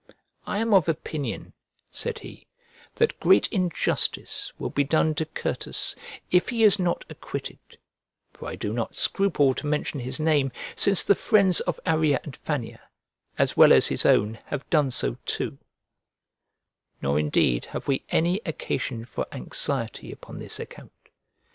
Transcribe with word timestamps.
"I 0.47 0.57
am 0.57 0.73
of 0.73 0.89
opinion," 0.89 1.53
said 1.91 2.17
he, 2.17 2.47
"that 2.95 3.19
great 3.19 3.45
injustice 3.49 4.51
will 4.57 4.71
be 4.71 4.83
done 4.83 5.13
to 5.13 5.25
Certus 5.27 5.95
if 6.31 6.49
he 6.49 6.63
is 6.63 6.79
not 6.79 7.05
acquitted 7.07 7.59
(for 8.33 8.47
I 8.47 8.55
do 8.55 8.73
not 8.73 8.95
scruple 8.97 9.53
to 9.53 9.67
mention 9.67 9.99
his 9.99 10.19
name, 10.19 10.51
since 10.75 11.03
the 11.03 11.13
friends 11.13 11.59
of 11.59 11.79
Arria 11.85 12.19
and 12.23 12.35
Fannia, 12.35 12.79
as 13.37 13.55
well 13.55 13.71
as 13.71 13.85
his 13.89 14.03
own, 14.03 14.39
have 14.47 14.67
done 14.71 14.89
so 14.89 15.17
too), 15.27 15.59
nor 16.99 17.19
indeed 17.19 17.65
have 17.65 17.87
we 17.87 18.03
any 18.09 18.41
occasion 18.43 19.05
for 19.05 19.27
anxiety 19.31 20.11
upon 20.11 20.39
this 20.39 20.59
account. 20.59 21.11